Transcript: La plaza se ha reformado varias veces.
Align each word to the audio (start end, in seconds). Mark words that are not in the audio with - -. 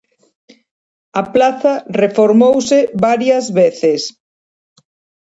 La 1.17 1.23
plaza 1.35 1.73
se 1.77 1.79
ha 1.79 1.83
reformado 2.03 2.57
varias 3.07 3.53
veces. 3.59 4.11